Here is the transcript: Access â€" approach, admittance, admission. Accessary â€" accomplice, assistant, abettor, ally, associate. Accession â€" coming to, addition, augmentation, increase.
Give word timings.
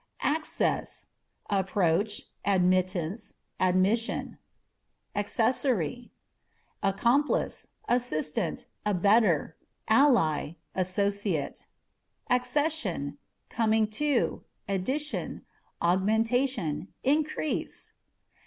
Access 0.23 1.11
â€" 1.51 1.59
approach, 1.59 2.23
admittance, 2.43 3.35
admission. 3.59 4.39
Accessary 5.13 6.11
â€" 6.81 6.89
accomplice, 6.89 7.67
assistant, 7.87 8.65
abettor, 8.83 9.57
ally, 9.87 10.53
associate. 10.73 11.67
Accession 12.31 13.11
â€" 13.11 13.49
coming 13.55 13.85
to, 13.91 14.43
addition, 14.67 15.45
augmentation, 15.83 16.87
increase. 17.03 17.93